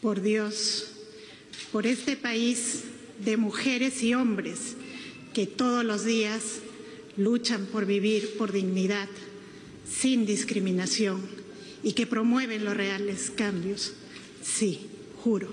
por 0.00 0.22
Dios, 0.22 0.92
por 1.72 1.86
este 1.86 2.16
país 2.16 2.84
de 3.24 3.36
mujeres 3.36 4.02
y 4.02 4.14
hombres 4.14 4.76
que 5.34 5.46
todos 5.46 5.84
los 5.84 6.04
días 6.04 6.60
luchan 7.16 7.66
por 7.66 7.84
vivir 7.84 8.36
por 8.38 8.52
dignidad, 8.52 9.08
sin 9.88 10.24
discriminación 10.24 11.20
y 11.82 11.92
que 11.92 12.06
promueven 12.06 12.64
los 12.64 12.76
reales 12.76 13.30
cambios. 13.30 13.94
Sí, 14.42 14.86
juro. 15.22 15.48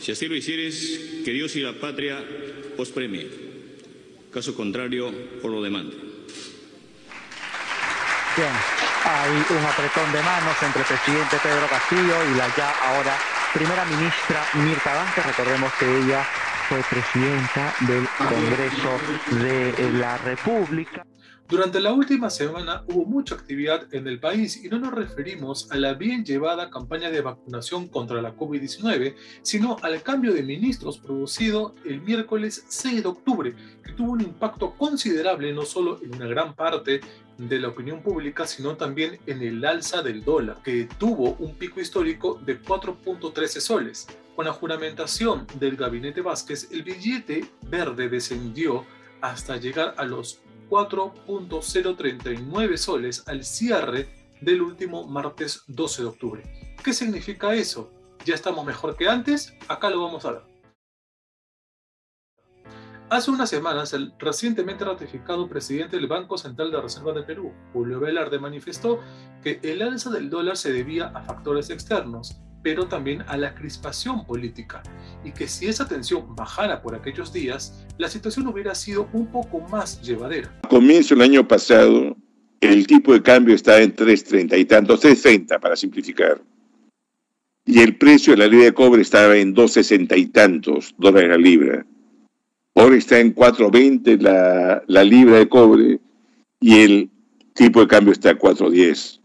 Si 0.00 0.12
así 0.12 0.28
lo 0.28 0.36
hicieres, 0.36 1.00
que 1.24 1.32
Dios 1.32 1.56
y 1.56 1.60
la 1.60 1.78
patria 1.78 2.24
os 2.76 2.90
premie. 2.90 3.28
Caso 4.32 4.54
contrario, 4.54 5.08
os 5.42 5.50
lo 5.50 5.62
demanda. 5.62 5.96
Bien, 8.36 8.52
hay 9.04 9.30
un 9.30 9.64
apretón 9.64 10.12
de 10.12 10.22
manos 10.22 10.56
entre 10.62 10.82
el 10.82 10.86
presidente 10.86 11.36
Pedro 11.42 11.66
Castillo 11.68 12.32
y 12.32 12.36
la 12.36 12.54
ya 12.56 12.70
ahora 12.70 13.18
primera 13.52 13.84
ministra 13.86 14.44
Mirta 14.54 14.94
Vázquez. 14.94 15.26
Recordemos 15.26 15.72
que 15.74 15.98
ella 15.98 16.22
fue 16.68 16.82
presidenta 16.90 17.74
del 17.80 18.06
Congreso 18.18 19.42
de 19.42 19.92
la 19.92 20.18
República. 20.18 21.04
Durante 21.48 21.80
la 21.80 21.94
última 21.94 22.28
semana 22.28 22.84
hubo 22.88 23.06
mucha 23.06 23.34
actividad 23.34 23.86
en 23.94 24.06
el 24.06 24.20
país 24.20 24.62
y 24.62 24.68
no 24.68 24.78
nos 24.78 24.92
referimos 24.92 25.72
a 25.72 25.76
la 25.76 25.94
bien 25.94 26.22
llevada 26.22 26.68
campaña 26.68 27.10
de 27.10 27.22
vacunación 27.22 27.88
contra 27.88 28.20
la 28.20 28.36
COVID-19, 28.36 29.14
sino 29.40 29.78
al 29.82 30.02
cambio 30.02 30.34
de 30.34 30.42
ministros 30.42 30.98
producido 30.98 31.74
el 31.86 32.02
miércoles 32.02 32.66
6 32.68 33.02
de 33.02 33.08
octubre, 33.08 33.54
que 33.82 33.92
tuvo 33.92 34.12
un 34.12 34.20
impacto 34.20 34.74
considerable 34.74 35.54
no 35.54 35.64
solo 35.64 36.00
en 36.02 36.16
una 36.16 36.26
gran 36.26 36.54
parte 36.54 37.00
de 37.38 37.60
la 37.60 37.68
opinión 37.68 38.02
pública, 38.02 38.46
sino 38.46 38.76
también 38.76 39.18
en 39.26 39.42
el 39.42 39.64
alza 39.64 40.02
del 40.02 40.24
dólar, 40.24 40.58
que 40.62 40.88
tuvo 40.98 41.36
un 41.38 41.54
pico 41.54 41.80
histórico 41.80 42.38
de 42.44 42.60
4.13 42.60 43.60
soles. 43.60 44.06
Con 44.36 44.44
la 44.44 44.52
juramentación 44.52 45.46
del 45.54 45.76
gabinete 45.76 46.20
Vázquez, 46.20 46.68
el 46.70 46.82
billete 46.82 47.46
verde 47.62 48.08
descendió 48.08 48.84
hasta 49.20 49.56
llegar 49.56 49.94
a 49.96 50.04
los 50.04 50.40
4.039 50.68 52.76
soles 52.76 53.22
al 53.26 53.44
cierre 53.44 54.08
del 54.40 54.62
último 54.62 55.06
martes 55.06 55.62
12 55.66 56.02
de 56.02 56.08
octubre. 56.08 56.42
¿Qué 56.84 56.92
significa 56.92 57.54
eso? 57.54 57.90
¿Ya 58.24 58.34
estamos 58.34 58.66
mejor 58.66 58.96
que 58.96 59.08
antes? 59.08 59.54
Acá 59.68 59.90
lo 59.90 60.02
vamos 60.02 60.24
a 60.24 60.32
ver. 60.32 60.42
Hace 63.10 63.30
unas 63.30 63.48
semanas, 63.48 63.94
el 63.94 64.12
recientemente 64.18 64.84
ratificado 64.84 65.48
presidente 65.48 65.96
del 65.96 66.08
Banco 66.08 66.36
Central 66.36 66.70
de 66.70 66.82
Reserva 66.82 67.14
de 67.14 67.22
Perú, 67.22 67.52
Julio 67.72 68.00
Velarde, 68.00 68.38
manifestó 68.38 69.00
que 69.42 69.60
el 69.62 69.80
alza 69.80 70.10
del 70.10 70.28
dólar 70.28 70.58
se 70.58 70.74
debía 70.74 71.06
a 71.06 71.22
factores 71.22 71.70
externos, 71.70 72.38
pero 72.62 72.86
también 72.86 73.22
a 73.26 73.38
la 73.38 73.54
crispación 73.54 74.26
política, 74.26 74.82
y 75.24 75.32
que 75.32 75.48
si 75.48 75.68
esa 75.68 75.88
tensión 75.88 76.36
bajara 76.36 76.82
por 76.82 76.94
aquellos 76.94 77.32
días, 77.32 77.86
la 77.96 78.10
situación 78.10 78.46
hubiera 78.46 78.74
sido 78.74 79.08
un 79.14 79.28
poco 79.28 79.60
más 79.60 80.02
llevadera. 80.02 80.52
A 80.64 80.68
comienzo 80.68 81.14
del 81.14 81.24
año 81.24 81.48
pasado, 81.48 82.14
el 82.60 82.86
tipo 82.86 83.14
de 83.14 83.22
cambio 83.22 83.54
estaba 83.54 83.78
en 83.78 83.96
3.30 83.96 84.58
y 84.58 84.66
tanto, 84.66 84.98
3.30 84.98 85.58
para 85.58 85.76
simplificar. 85.76 86.42
Y 87.64 87.80
el 87.80 87.96
precio 87.96 88.34
de 88.34 88.40
la 88.40 88.48
libra 88.48 88.66
de 88.66 88.74
cobre 88.74 89.00
estaba 89.00 89.34
en 89.34 89.54
2.60 89.54 90.18
y 90.18 90.26
tantos 90.26 90.94
dólares 90.98 91.30
la 91.30 91.38
libra. 91.38 91.86
Ahora 92.78 92.96
está 92.96 93.18
en 93.18 93.34
4.20 93.34 94.20
la, 94.20 94.82
la 94.86 95.04
libra 95.04 95.38
de 95.38 95.48
cobre 95.48 96.00
y 96.60 96.80
el 96.80 97.10
tipo 97.54 97.80
de 97.80 97.88
cambio 97.88 98.12
está 98.12 98.30
a 98.30 98.38
4.10 98.38 99.18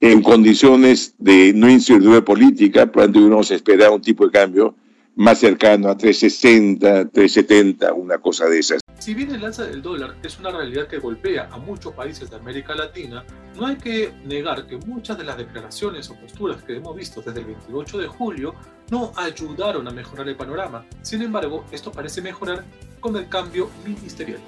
en 0.00 0.22
condiciones 0.22 1.14
de 1.18 1.52
no 1.54 1.68
incertidumbre 1.68 2.22
política, 2.22 2.86
probablemente 2.86 3.34
uno 3.34 3.42
se 3.42 3.56
espera 3.56 3.90
un 3.90 4.00
tipo 4.00 4.24
de 4.24 4.30
cambio 4.30 4.76
más 5.16 5.40
cercano 5.40 5.88
a 5.88 5.96
360, 5.96 7.08
370, 7.10 7.92
una 7.94 8.18
cosa 8.18 8.46
de 8.46 8.60
esas. 8.60 8.80
Si 9.00 9.14
bien 9.14 9.34
el 9.34 9.44
alza 9.44 9.64
del 9.64 9.82
dólar 9.82 10.14
es 10.22 10.38
una 10.38 10.52
realidad 10.52 10.86
que 10.86 10.98
golpea 10.98 11.48
a 11.50 11.58
muchos 11.58 11.92
países 11.92 12.30
de 12.30 12.36
América 12.36 12.76
Latina, 12.76 13.24
no 13.56 13.66
hay 13.66 13.76
que 13.76 14.12
negar 14.24 14.68
que 14.68 14.76
muchas 14.76 15.18
de 15.18 15.24
las 15.24 15.36
declaraciones 15.36 16.08
o 16.10 16.14
posturas 16.14 16.62
que 16.62 16.76
hemos 16.76 16.94
visto 16.94 17.20
desde 17.20 17.40
el 17.40 17.46
28 17.46 17.98
de 17.98 18.06
julio 18.06 18.54
no 18.92 19.12
ayudaron 19.16 19.88
a 19.88 19.90
mejorar 19.90 20.28
el 20.28 20.36
panorama. 20.36 20.86
Sin 21.02 21.22
embargo, 21.22 21.64
esto 21.72 21.90
parece 21.90 22.22
mejorar 22.22 22.64
con 23.00 23.16
el 23.16 23.28
cambio 23.28 23.70
ministerial. 23.84 24.40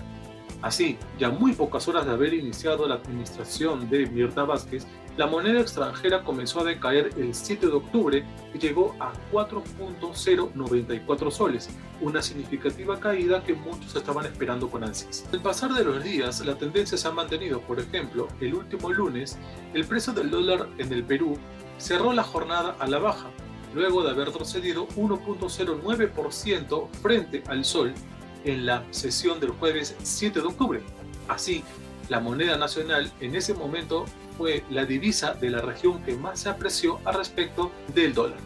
Así, 0.63 0.99
ya 1.19 1.31
muy 1.31 1.53
pocas 1.53 1.89
horas 1.89 2.05
de 2.05 2.13
haber 2.13 2.35
iniciado 2.35 2.87
la 2.87 2.97
administración 2.97 3.89
de 3.89 4.07
Mirta 4.07 4.45
Vázquez, 4.45 4.87
la 5.17 5.27
moneda 5.27 5.61
extranjera 5.61 6.23
comenzó 6.23 6.61
a 6.61 6.65
decaer 6.65 7.11
el 7.17 7.35
7 7.35 7.67
de 7.67 7.73
octubre 7.73 8.25
y 8.55 8.59
llegó 8.59 8.95
a 9.01 9.13
4.094 9.33 11.31
soles, 11.31 11.71
una 12.01 12.23
significativa 12.23 13.01
caída 13.01 13.43
que 13.43 13.55
muchos 13.55 13.97
estaban 13.97 14.27
esperando 14.27 14.71
con 14.71 14.85
ansias. 14.85 15.25
Al 15.33 15.43
pasar 15.43 15.73
de 15.73 15.85
los 15.85 16.05
días, 16.05 16.45
la 16.45 16.57
tendencia 16.57 16.97
se 16.97 17.09
ha 17.09 17.11
mantenido. 17.11 17.61
Por 17.61 17.81
ejemplo, 17.81 18.29
el 18.41 18.55
último 18.55 18.91
lunes, 18.91 19.39
el 19.75 19.85
precio 19.85 20.13
del 20.13 20.31
dólar 20.31 20.69
en 20.79 20.93
el 20.93 21.05
Perú 21.05 21.37
cerró 21.79 22.13
la 22.13 22.23
jornada 22.23 22.77
a 22.79 22.87
la 22.87 22.99
baja, 22.99 23.31
luego 23.75 24.03
de 24.03 24.11
haber 24.11 24.29
retrocedido 24.29 24.87
1.09% 24.89 26.89
frente 27.03 27.43
al 27.47 27.65
sol 27.65 27.95
en 28.45 28.67
la 28.67 28.85
sesión 28.91 29.41
del 29.41 29.51
jueves 29.51 29.97
7 30.03 30.41
de 30.41 30.47
octubre. 30.47 30.83
Así, 31.29 31.65
la 32.09 32.21
moneda 32.21 32.57
nacional 32.57 33.13
en 33.21 33.37
ese 33.37 33.55
momento 33.55 34.05
fue 34.37 34.65
la 34.71 34.85
divisa 34.85 35.35
de 35.35 35.51
la 35.51 35.61
región 35.61 36.03
que 36.03 36.15
más 36.17 36.41
se 36.41 36.49
apreció 36.49 36.99
a 37.05 37.13
respecto 37.13 37.71
del 37.95 38.15
dólar. 38.15 38.39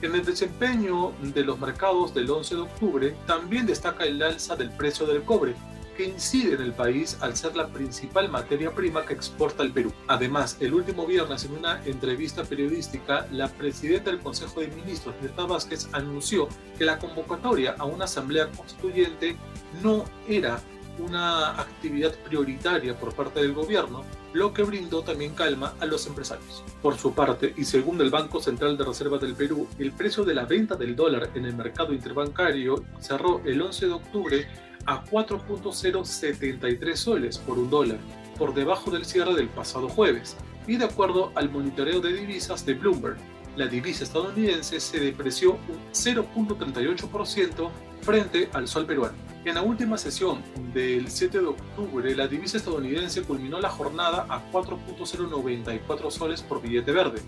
En 0.00 0.14
el 0.14 0.24
desempeño 0.24 1.12
de 1.20 1.42
los 1.42 1.58
mercados 1.58 2.14
del 2.14 2.30
11 2.30 2.54
de 2.54 2.60
octubre 2.60 3.16
también 3.26 3.66
destaca 3.66 4.04
el 4.04 4.22
alza 4.22 4.54
del 4.54 4.70
precio 4.70 5.06
del 5.06 5.24
cobre, 5.24 5.56
que 5.98 6.04
incide 6.04 6.54
en 6.54 6.62
el 6.62 6.72
país 6.72 7.18
al 7.20 7.36
ser 7.36 7.56
la 7.56 7.66
principal 7.66 8.30
materia 8.30 8.70
prima 8.70 9.04
que 9.04 9.14
exporta 9.14 9.64
el 9.64 9.72
Perú. 9.72 9.92
Además, 10.06 10.56
el 10.60 10.72
último 10.72 11.04
viernes 11.04 11.44
en 11.44 11.54
una 11.54 11.84
entrevista 11.84 12.44
periodística, 12.44 13.26
la 13.32 13.48
presidenta 13.48 14.12
del 14.12 14.20
Consejo 14.20 14.60
de 14.60 14.68
Ministros, 14.68 15.16
Mirta 15.20 15.44
Vázquez, 15.44 15.88
anunció 15.90 16.48
que 16.78 16.84
la 16.84 17.00
convocatoria 17.00 17.74
a 17.76 17.84
una 17.84 18.04
asamblea 18.04 18.48
constituyente 18.52 19.36
no 19.82 20.04
era 20.28 20.60
una 21.00 21.60
actividad 21.60 22.14
prioritaria 22.14 22.96
por 22.96 23.12
parte 23.12 23.40
del 23.40 23.52
gobierno, 23.52 24.04
lo 24.32 24.54
que 24.54 24.62
brindó 24.62 25.02
también 25.02 25.34
calma 25.34 25.74
a 25.80 25.86
los 25.86 26.06
empresarios. 26.06 26.62
Por 26.80 26.96
su 26.96 27.12
parte, 27.12 27.54
y 27.56 27.64
según 27.64 28.00
el 28.00 28.10
Banco 28.10 28.40
Central 28.40 28.78
de 28.78 28.84
Reserva 28.84 29.18
del 29.18 29.34
Perú, 29.34 29.66
el 29.80 29.90
precio 29.90 30.24
de 30.24 30.34
la 30.34 30.44
venta 30.44 30.76
del 30.76 30.94
dólar 30.94 31.30
en 31.34 31.44
el 31.44 31.56
mercado 31.56 31.92
interbancario 31.92 32.84
cerró 33.00 33.42
el 33.44 33.60
11 33.60 33.86
de 33.86 33.92
octubre 33.92 34.48
a 34.88 35.04
4.073 35.04 36.96
soles 36.96 37.36
por 37.36 37.58
un 37.58 37.68
dólar, 37.68 37.98
por 38.38 38.54
debajo 38.54 38.90
del 38.90 39.04
cierre 39.04 39.34
del 39.34 39.48
pasado 39.48 39.86
jueves, 39.86 40.36
y 40.66 40.76
de 40.76 40.86
acuerdo 40.86 41.30
al 41.34 41.50
monitoreo 41.50 42.00
de 42.00 42.14
divisas 42.14 42.64
de 42.64 42.72
Bloomberg, 42.72 43.18
la 43.56 43.66
divisa 43.66 44.04
estadounidense 44.04 44.80
se 44.80 44.98
depreció 44.98 45.52
un 45.52 45.78
0.38% 45.92 47.70
frente 48.00 48.48
al 48.54 48.66
sol 48.66 48.86
peruano. 48.86 49.14
En 49.44 49.56
la 49.56 49.62
última 49.62 49.98
sesión 49.98 50.42
del 50.72 51.10
7 51.10 51.38
de 51.38 51.46
octubre, 51.46 52.16
la 52.16 52.26
divisa 52.26 52.56
estadounidense 52.56 53.22
culminó 53.22 53.60
la 53.60 53.68
jornada 53.68 54.26
a 54.30 54.50
4.094 54.50 56.10
soles 56.10 56.40
por 56.40 56.62
billete 56.62 56.92
verde. 56.92 57.20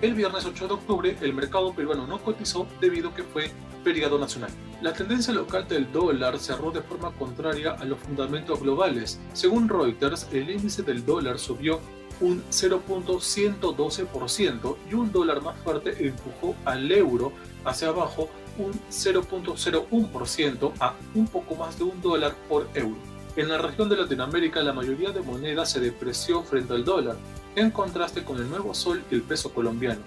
El 0.00 0.14
viernes 0.14 0.44
8 0.46 0.68
de 0.68 0.74
octubre, 0.74 1.16
el 1.20 1.34
mercado 1.34 1.74
peruano 1.74 2.06
no 2.06 2.22
cotizó 2.22 2.68
debido 2.80 3.08
a 3.08 3.14
que 3.14 3.24
fue 3.24 3.50
feriado 3.82 4.18
nacional. 4.18 4.50
La 4.82 4.92
tendencia 4.92 5.32
local 5.32 5.66
del 5.68 5.90
dólar 5.92 6.38
cerró 6.38 6.70
de 6.70 6.82
forma 6.82 7.10
contraria 7.12 7.72
a 7.72 7.84
los 7.84 7.98
fundamentos 7.98 8.60
globales. 8.60 9.18
Según 9.32 9.68
Reuters, 9.68 10.28
el 10.32 10.50
índice 10.50 10.82
del 10.82 11.04
dólar 11.04 11.38
subió 11.38 11.80
un 12.20 12.42
0.112% 12.50 14.76
y 14.90 14.94
un 14.94 15.12
dólar 15.12 15.42
más 15.42 15.58
fuerte 15.58 16.06
empujó 16.06 16.54
al 16.64 16.90
euro 16.92 17.32
hacia 17.64 17.88
abajo 17.88 18.30
un 18.58 18.72
0.01% 18.90 20.72
a 20.80 20.94
un 21.14 21.26
poco 21.26 21.54
más 21.54 21.78
de 21.78 21.84
un 21.84 22.02
dólar 22.02 22.34
por 22.48 22.68
euro. 22.74 22.96
En 23.36 23.48
la 23.48 23.58
región 23.58 23.88
de 23.88 23.96
Latinoamérica 23.96 24.60
la 24.62 24.72
mayoría 24.72 25.12
de 25.12 25.20
monedas 25.20 25.70
se 25.70 25.78
depreció 25.80 26.42
frente 26.42 26.74
al 26.74 26.84
dólar, 26.84 27.16
en 27.56 27.70
contraste 27.70 28.24
con 28.24 28.38
el 28.38 28.50
nuevo 28.50 28.74
sol 28.74 29.02
y 29.10 29.14
el 29.14 29.22
peso 29.22 29.52
colombiano. 29.52 30.00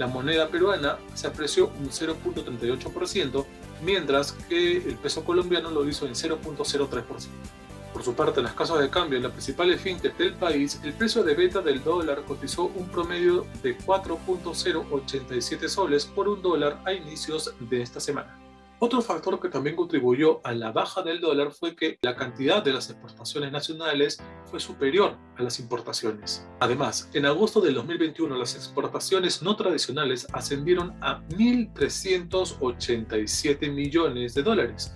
La 0.00 0.06
moneda 0.06 0.48
peruana 0.48 0.96
se 1.12 1.26
apreció 1.26 1.66
un 1.78 1.90
0.38%, 1.90 3.44
mientras 3.82 4.32
que 4.32 4.78
el 4.78 4.96
peso 4.96 5.22
colombiano 5.22 5.70
lo 5.70 5.86
hizo 5.86 6.06
en 6.06 6.14
0.03%. 6.14 7.04
Por 7.92 8.02
su 8.02 8.14
parte, 8.14 8.40
en 8.40 8.44
las 8.44 8.54
casas 8.54 8.78
de 8.78 8.88
cambio 8.88 9.18
en 9.18 9.24
las 9.24 9.32
principales 9.32 9.78
fintech 9.82 10.16
del 10.16 10.32
país, 10.32 10.80
el 10.84 10.94
precio 10.94 11.22
de 11.22 11.34
venta 11.34 11.60
del 11.60 11.84
dólar 11.84 12.22
cotizó 12.26 12.72
un 12.74 12.88
promedio 12.88 13.46
de 13.62 13.76
4.087 13.76 15.68
soles 15.68 16.06
por 16.06 16.30
un 16.30 16.40
dólar 16.40 16.80
a 16.86 16.94
inicios 16.94 17.52
de 17.60 17.82
esta 17.82 18.00
semana. 18.00 18.38
Otro 18.78 19.02
factor 19.02 19.38
que 19.38 19.50
también 19.50 19.76
contribuyó 19.76 20.40
a 20.44 20.52
la 20.52 20.72
baja 20.72 21.02
del 21.02 21.20
dólar 21.20 21.52
fue 21.52 21.76
que 21.76 21.98
la 22.00 22.16
cantidad 22.16 22.62
de 22.62 22.72
las 22.72 22.88
exportaciones 22.88 23.52
nacionales 23.52 24.18
fue 24.50 24.60
superior 24.60 25.16
a 25.36 25.42
las 25.42 25.60
importaciones. 25.60 26.46
Además, 26.58 27.10
en 27.14 27.26
agosto 27.26 27.60
del 27.60 27.74
2021 27.74 28.34
las 28.36 28.56
exportaciones 28.56 29.42
no 29.42 29.54
tradicionales 29.56 30.26
ascendieron 30.32 30.94
a 31.00 31.20
1.387 31.28 33.72
millones 33.72 34.34
de 34.34 34.42
dólares, 34.42 34.92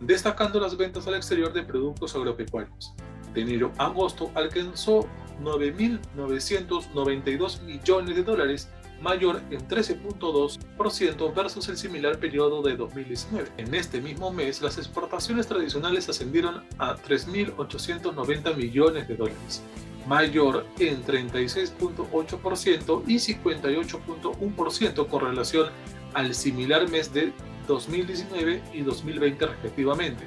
destacando 0.00 0.58
las 0.60 0.76
ventas 0.76 1.06
al 1.06 1.14
exterior 1.14 1.52
de 1.52 1.62
productos 1.62 2.16
agropecuarios. 2.16 2.92
De 3.32 3.42
enero 3.42 3.70
a 3.78 3.86
agosto 3.86 4.32
alcanzó 4.34 5.08
9.992 5.42 7.62
millones 7.62 8.16
de 8.16 8.24
dólares 8.24 8.68
mayor 9.00 9.42
en 9.50 9.66
13.2% 9.68 11.34
versus 11.34 11.68
el 11.68 11.76
similar 11.76 12.18
periodo 12.18 12.62
de 12.62 12.76
2019. 12.76 13.50
En 13.58 13.74
este 13.74 14.00
mismo 14.00 14.32
mes, 14.32 14.62
las 14.62 14.78
exportaciones 14.78 15.46
tradicionales 15.46 16.08
ascendieron 16.08 16.64
a 16.78 16.96
3.890 16.96 18.56
millones 18.56 19.06
de 19.08 19.16
dólares, 19.16 19.62
mayor 20.06 20.64
en 20.78 21.04
36.8% 21.04 23.02
y 23.06 23.16
58.1% 23.16 25.08
con 25.08 25.20
relación 25.20 25.68
al 26.14 26.34
similar 26.34 26.88
mes 26.88 27.12
de 27.12 27.32
2019 27.66 28.62
y 28.72 28.80
2020 28.82 29.46
respectivamente. 29.46 30.24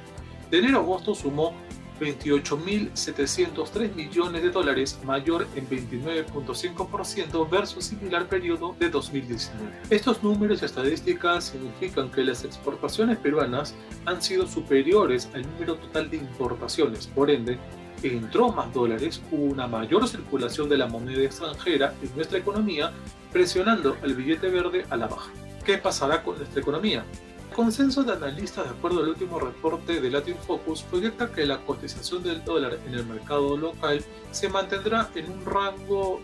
De 0.50 0.58
enero 0.58 0.78
a 0.78 0.82
agosto 0.82 1.14
sumó 1.14 1.54
28.703 2.00 3.94
millones 3.94 4.42
de 4.42 4.50
dólares, 4.50 4.98
mayor 5.04 5.46
en 5.54 5.68
29.5% 5.68 7.48
versus 7.48 7.84
similar 7.84 8.26
periodo 8.28 8.74
de 8.78 8.88
2019. 8.88 9.70
Estos 9.90 10.22
números 10.22 10.62
y 10.62 10.64
estadísticas 10.64 11.44
significan 11.44 12.10
que 12.10 12.24
las 12.24 12.44
exportaciones 12.44 13.18
peruanas 13.18 13.74
han 14.06 14.22
sido 14.22 14.46
superiores 14.46 15.28
al 15.34 15.42
número 15.42 15.76
total 15.76 16.10
de 16.10 16.16
importaciones, 16.16 17.06
por 17.06 17.30
ende, 17.30 17.58
entró 18.02 18.50
más 18.50 18.72
dólares, 18.72 19.20
hubo 19.30 19.44
una 19.44 19.66
mayor 19.66 20.08
circulación 20.08 20.68
de 20.68 20.78
la 20.78 20.86
moneda 20.86 21.22
extranjera 21.22 21.94
en 22.02 22.14
nuestra 22.16 22.38
economía, 22.38 22.92
presionando 23.32 23.96
el 24.02 24.14
billete 24.14 24.48
verde 24.48 24.86
a 24.88 24.96
la 24.96 25.06
baja. 25.06 25.30
¿Qué 25.64 25.76
pasará 25.76 26.22
con 26.22 26.38
nuestra 26.38 26.62
economía? 26.62 27.04
El 27.50 27.56
consenso 27.56 28.04
de 28.04 28.12
analistas, 28.12 28.64
de 28.64 28.70
acuerdo 28.70 29.00
al 29.00 29.08
último 29.08 29.40
reporte 29.40 30.00
de 30.00 30.08
Latin 30.08 30.36
Focus, 30.36 30.82
proyecta 30.82 31.32
que 31.32 31.44
la 31.44 31.58
cotización 31.66 32.22
del 32.22 32.44
dólar 32.44 32.78
en 32.86 32.94
el 32.94 33.04
mercado 33.04 33.56
local 33.56 34.04
se 34.30 34.48
mantendrá 34.48 35.10
en 35.16 35.32
un 35.32 35.44
rango 35.44 36.20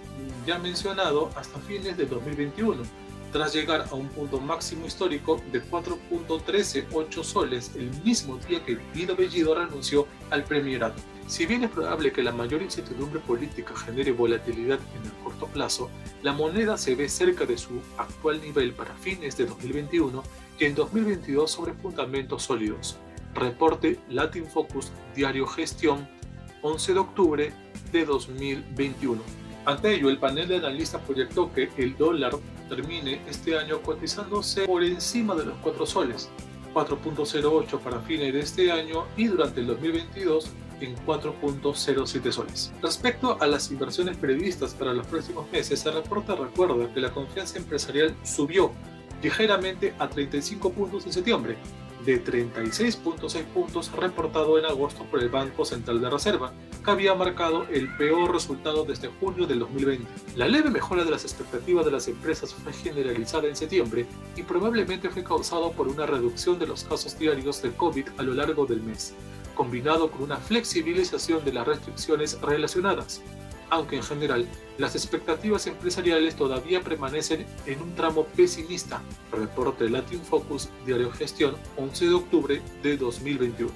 ya 0.47 0.61
mencionado 0.61 1.31
hasta 1.35 1.59
fines 1.59 1.97
de 1.97 2.07
2021, 2.07 2.81
tras 3.33 3.53
llegar 3.53 3.87
a 3.91 3.95
un 3.97 4.09
punto 4.09 4.41
máximo 4.41 4.87
histórico 4.87 5.43
de 5.51 5.65
4.138 5.65 7.25
soles 7.25 7.73
el 7.75 7.91
mismo 8.05 8.39
día 8.49 8.65
que 8.65 8.79
Guido 8.95 9.17
Bellido 9.17 9.53
renunció 9.57 10.07
al 10.31 10.45
premierato. 10.45 11.03
Si 11.27 11.45
bien 11.45 11.65
es 11.65 11.71
probable 11.71 12.13
que 12.13 12.23
la 12.23 12.31
mayor 12.31 12.63
incertidumbre 12.63 13.19
política 13.19 13.75
genere 13.75 14.13
volatilidad 14.13 14.79
en 14.95 15.07
el 15.07 15.13
corto 15.25 15.47
plazo, 15.47 15.91
la 16.23 16.33
moneda 16.33 16.79
se 16.79 16.95
ve 16.95 17.09
cerca 17.09 17.45
de 17.45 17.59
su 17.59 17.81
actual 17.99 18.41
nivel 18.41 18.73
para 18.73 18.95
fines 18.95 19.37
de 19.37 19.47
2021 19.47 20.23
y 20.61 20.65
en 20.65 20.75
2022 20.77 21.51
sobre 21.51 21.73
fundamentos 21.75 22.45
sólidos. 22.45 22.97
Reporte 23.35 23.99
Latin 24.09 24.47
Focus 24.47 24.93
Diario 25.17 25.49
Gestión 25.49 26.09
11 26.63 26.93
de 26.95 26.99
octubre 26.99 27.53
de 27.91 28.05
2021. 28.05 29.21
Ante 29.65 29.95
ello, 29.95 30.11
el 30.11 30.19
panel 30.19 30.47
de 30.47 30.57
analistas 30.59 31.03
proyectó 31.03 31.53
que 31.53 31.69
el 31.77 31.97
dólar 31.97 32.35
termine 32.69 33.21
este 33.29 33.59
año 33.59 33.83
cotizándose 33.83 34.65
por 34.65 34.85
encima 34.85 35.35
de 35.35 35.47
los 35.47 35.57
4 35.59 35.87
soles, 35.87 36.31
4.08 36.73 37.81
para 37.81 38.01
fines 38.01 38.33
de 38.33 38.41
este 38.41 38.71
año 38.71 39.07
y 39.17 39.27
durante 39.27 39.61
el 39.61 39.67
2022 39.67 40.53
en 40.81 40.97
4.07 41.07 42.33
soles. 42.33 42.73
Respecto 42.83 43.39
a 43.41 43.47
las 43.47 43.71
inversiones 43.71 44.17
previstas 44.17 44.75
para 44.75 44.93
los 44.93 45.07
próximos 45.07 45.51
meses, 45.51 45.85
el 45.87 45.95
reporte 45.95 46.35
recuerda 46.35 46.93
que 46.93 47.01
la 47.01 47.13
confianza 47.13 47.59
empresarial 47.59 48.15
subió 48.23 48.73
ligeramente 49.23 49.95
a 49.99 50.09
35 50.09 50.73
puntos 50.73 51.07
en 51.07 51.13
septiembre, 51.13 51.57
de 52.05 52.23
36.6 52.25 53.45
puntos 53.47 53.93
reportado 53.93 54.59
en 54.59 54.65
agosto 54.65 55.05
por 55.05 55.21
el 55.21 55.29
Banco 55.29 55.65
Central 55.65 56.01
de 56.01 56.09
Reserva, 56.09 56.53
que 56.85 56.91
había 56.91 57.15
marcado 57.15 57.67
el 57.71 57.95
peor 57.97 58.33
resultado 58.33 58.85
desde 58.85 59.09
junio 59.09 59.47
del 59.47 59.59
2020. 59.59 60.07
La 60.37 60.47
leve 60.47 60.71
mejora 60.71 61.05
de 61.05 61.11
las 61.11 61.25
expectativas 61.25 61.85
de 61.85 61.91
las 61.91 62.07
empresas 62.07 62.55
fue 62.55 62.73
generalizada 62.73 63.49
en 63.49 63.57
septiembre 63.57 64.07
y 64.37 64.43
probablemente 64.43 65.11
fue 65.11 65.25
causado 65.25 65.73
por 65.73 65.89
una 65.89 66.07
reducción 66.07 66.59
de 66.59 66.69
los 66.69 66.85
casos 66.85 67.19
diarios 67.19 67.61
de 67.61 67.73
COVID 67.73 68.07
a 68.19 68.23
lo 68.23 68.35
largo 68.35 68.67
del 68.67 68.83
mes, 68.83 69.15
combinado 69.57 70.13
con 70.13 70.23
una 70.23 70.37
flexibilización 70.37 71.45
de 71.45 71.53
las 71.53 71.67
restricciones 71.67 72.41
relacionadas 72.41 73.23
aunque 73.71 73.97
en 73.97 74.03
general 74.03 74.47
las 74.79 74.95
expectativas 74.95 75.67
empresariales 75.67 76.37
todavía 76.37 76.83
permanecen 76.83 77.47
en 77.67 77.83
un 77.83 77.95
tramo 77.95 78.25
pesimista. 78.25 79.03
Reporte 79.33 79.89
Latin 79.89 80.21
Focus, 80.21 80.69
Diario 80.85 81.11
Gestión, 81.11 81.57
11 81.77 82.07
de 82.07 82.15
octubre 82.15 82.63
de 82.83 82.97
2021. 82.97 83.73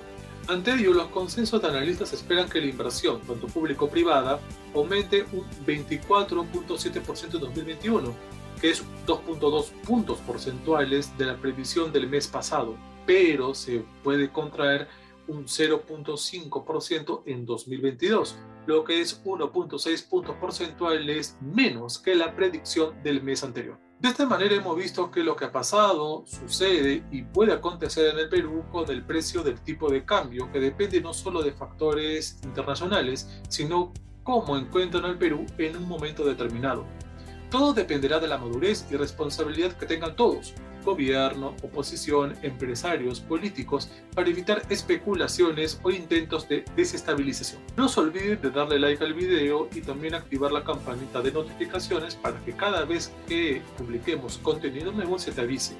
Ante 0.48 0.72
ello, 0.72 0.94
los 0.94 1.08
consensos 1.08 1.62
de 1.62 1.68
analistas 1.68 2.12
esperan 2.12 2.48
que 2.48 2.60
la 2.60 2.66
inversión, 2.66 3.20
tanto 3.20 3.46
público-privada, 3.46 4.40
aumente 4.74 5.24
un 5.32 5.44
24.7% 5.66 7.34
en 7.34 7.40
2021, 7.40 8.14
que 8.60 8.70
es 8.70 8.82
2.2 9.06 9.70
puntos 9.86 10.18
porcentuales 10.20 11.16
de 11.16 11.26
la 11.26 11.36
previsión 11.36 11.92
del 11.92 12.08
mes 12.08 12.26
pasado, 12.26 12.76
pero 13.06 13.54
se 13.54 13.84
puede 14.02 14.30
contraer 14.30 14.88
un 15.30 15.46
0.5% 15.46 17.22
en 17.26 17.46
2022 17.46 18.36
lo 18.66 18.84
que 18.84 19.00
es 19.00 19.24
1.6 19.24 20.08
puntos 20.08 20.36
porcentuales 20.36 21.36
menos 21.40 21.98
que 21.98 22.14
la 22.14 22.34
predicción 22.34 23.02
del 23.02 23.22
mes 23.22 23.42
anterior. 23.42 23.78
De 23.98 24.08
esta 24.08 24.26
manera 24.26 24.54
hemos 24.54 24.76
visto 24.76 25.10
que 25.10 25.22
lo 25.22 25.36
que 25.36 25.46
ha 25.46 25.52
pasado, 25.52 26.24
sucede 26.26 27.04
y 27.10 27.22
puede 27.22 27.52
acontecer 27.52 28.12
en 28.12 28.18
el 28.18 28.28
Perú 28.28 28.64
con 28.70 28.88
el 28.90 29.04
precio 29.04 29.42
del 29.42 29.60
tipo 29.60 29.90
de 29.90 30.04
cambio, 30.04 30.50
que 30.52 30.60
depende 30.60 31.00
no 31.00 31.12
solo 31.12 31.42
de 31.42 31.52
factores 31.52 32.38
internacionales, 32.44 33.28
sino 33.48 33.92
cómo 34.22 34.56
encuentran 34.56 35.04
al 35.04 35.18
Perú 35.18 35.44
en 35.58 35.76
un 35.76 35.86
momento 35.86 36.24
determinado. 36.24 36.86
Todo 37.50 37.72
dependerá 37.74 38.20
de 38.20 38.28
la 38.28 38.38
madurez 38.38 38.86
y 38.90 38.96
responsabilidad 38.96 39.76
que 39.76 39.86
tengan 39.86 40.16
todos, 40.16 40.54
gobierno, 40.84 41.54
oposición, 41.62 42.36
empresarios, 42.42 43.20
políticos, 43.20 43.90
para 44.14 44.28
evitar 44.28 44.62
especulaciones 44.68 45.80
o 45.82 45.90
intentos 45.90 46.48
de 46.48 46.64
desestabilización. 46.76 47.60
No 47.76 47.88
se 47.88 48.00
olviden 48.00 48.40
de 48.40 48.50
darle 48.50 48.78
like 48.78 49.04
al 49.04 49.14
video 49.14 49.68
y 49.74 49.80
también 49.80 50.14
activar 50.14 50.52
la 50.52 50.64
campanita 50.64 51.20
de 51.20 51.32
notificaciones 51.32 52.14
para 52.14 52.38
que 52.40 52.52
cada 52.52 52.84
vez 52.84 53.12
que 53.26 53.62
publiquemos 53.78 54.38
contenido 54.38 54.92
nuevo 54.92 55.18
se 55.18 55.32
te 55.32 55.40
avise. 55.42 55.76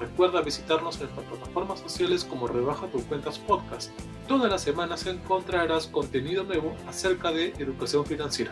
Recuerda 0.00 0.40
visitarnos 0.40 0.94
en 0.94 1.02
nuestras 1.02 1.26
plataformas 1.26 1.80
sociales 1.80 2.24
como 2.24 2.46
Rebaja 2.46 2.86
tu 2.86 3.04
Cuentas 3.04 3.38
Podcast. 3.38 3.90
Todas 4.26 4.50
las 4.50 4.62
semanas 4.62 5.04
encontrarás 5.04 5.88
contenido 5.88 6.42
nuevo 6.44 6.74
acerca 6.86 7.30
de 7.32 7.48
educación 7.58 8.06
financiera. 8.06 8.48